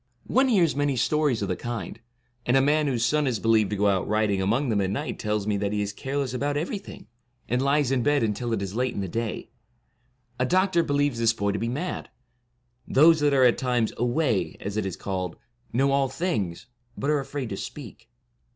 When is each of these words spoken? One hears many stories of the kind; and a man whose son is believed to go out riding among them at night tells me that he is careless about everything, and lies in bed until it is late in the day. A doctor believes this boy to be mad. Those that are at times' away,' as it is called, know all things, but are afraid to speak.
One 0.25 0.47
hears 0.47 0.75
many 0.75 0.95
stories 0.95 1.43
of 1.43 1.47
the 1.47 1.55
kind; 1.55 1.99
and 2.47 2.57
a 2.57 2.59
man 2.59 2.87
whose 2.87 3.05
son 3.05 3.27
is 3.27 3.37
believed 3.37 3.69
to 3.69 3.75
go 3.75 3.85
out 3.85 4.07
riding 4.07 4.41
among 4.41 4.69
them 4.69 4.81
at 4.81 4.89
night 4.89 5.19
tells 5.19 5.45
me 5.45 5.57
that 5.57 5.73
he 5.73 5.83
is 5.83 5.93
careless 5.93 6.33
about 6.33 6.57
everything, 6.57 7.05
and 7.47 7.61
lies 7.61 7.91
in 7.91 8.01
bed 8.01 8.23
until 8.23 8.51
it 8.51 8.63
is 8.63 8.73
late 8.73 8.95
in 8.95 9.01
the 9.01 9.07
day. 9.07 9.51
A 10.39 10.45
doctor 10.47 10.81
believes 10.81 11.19
this 11.19 11.33
boy 11.33 11.51
to 11.51 11.59
be 11.59 11.69
mad. 11.69 12.09
Those 12.87 13.19
that 13.19 13.35
are 13.35 13.43
at 13.43 13.59
times' 13.59 13.93
away,' 13.95 14.55
as 14.59 14.75
it 14.75 14.87
is 14.87 14.97
called, 14.97 15.35
know 15.71 15.91
all 15.91 16.09
things, 16.09 16.65
but 16.97 17.11
are 17.11 17.19
afraid 17.19 17.49
to 17.49 17.57
speak. 17.57 18.09